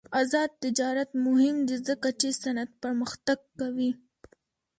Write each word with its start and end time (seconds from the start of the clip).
آزاد 0.21 0.51
تجارت 0.63 1.09
مهم 1.25 1.55
دی 1.67 1.77
ځکه 1.87 2.07
چې 2.19 2.27
صنعت 2.41 2.71
پرمختګ 2.83 3.39
کوي. 3.59 3.91